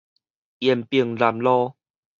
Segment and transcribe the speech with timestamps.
[0.57, 1.75] 延平南路